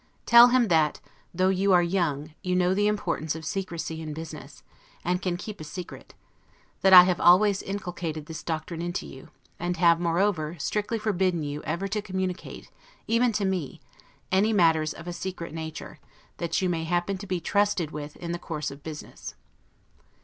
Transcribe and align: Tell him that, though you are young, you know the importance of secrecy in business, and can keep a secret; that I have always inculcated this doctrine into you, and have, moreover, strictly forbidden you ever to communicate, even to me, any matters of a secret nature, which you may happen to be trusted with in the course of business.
Tell 0.25 0.47
him 0.47 0.67
that, 0.69 0.99
though 1.31 1.49
you 1.49 1.73
are 1.73 1.83
young, 1.83 2.33
you 2.41 2.55
know 2.55 2.73
the 2.73 2.87
importance 2.87 3.35
of 3.35 3.45
secrecy 3.45 4.01
in 4.01 4.15
business, 4.15 4.63
and 5.05 5.21
can 5.21 5.37
keep 5.37 5.61
a 5.61 5.63
secret; 5.63 6.15
that 6.81 6.91
I 6.91 7.03
have 7.03 7.19
always 7.21 7.61
inculcated 7.61 8.25
this 8.25 8.41
doctrine 8.41 8.81
into 8.81 9.05
you, 9.05 9.29
and 9.59 9.77
have, 9.77 9.99
moreover, 9.99 10.57
strictly 10.57 10.97
forbidden 10.97 11.43
you 11.43 11.61
ever 11.65 11.87
to 11.89 12.01
communicate, 12.01 12.71
even 13.05 13.31
to 13.33 13.45
me, 13.45 13.79
any 14.31 14.53
matters 14.53 14.93
of 14.95 15.07
a 15.07 15.13
secret 15.13 15.53
nature, 15.53 15.99
which 16.39 16.63
you 16.63 16.67
may 16.69 16.85
happen 16.85 17.19
to 17.19 17.27
be 17.27 17.39
trusted 17.39 17.91
with 17.91 18.15
in 18.15 18.31
the 18.31 18.39
course 18.39 18.71
of 18.71 18.81
business. 18.81 19.35